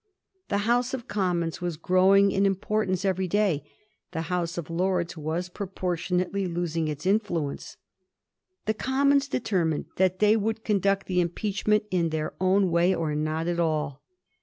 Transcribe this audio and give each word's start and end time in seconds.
The 0.47 0.57
House 0.65 0.95
of 0.95 1.07
Commons 1.07 1.61
was 1.61 1.77
growing 1.77 2.31
in 2.31 2.43
importance 2.47 3.05
every 3.05 3.27
day; 3.27 3.63
the 4.13 4.23
House 4.33 4.57
of 4.57 4.67
Lords 4.71 5.15
was 5.15 5.47
proportionately 5.47 6.47
losing 6.47 6.87
its 6.87 7.05
influence. 7.05 7.77
The 8.65 8.73
Commons 8.73 9.27
determined 9.27 9.85
that 9.97 10.17
they 10.17 10.35
would 10.35 10.63
conduct 10.63 11.05
the 11.05 11.21
impeachment 11.21 11.83
in 11.91 12.09
their 12.09 12.33
own 12.41 12.71
way 12.71 12.95
or 12.95 13.13
not 13.13 13.45
at 13.45 13.59
all. 13.59 14.01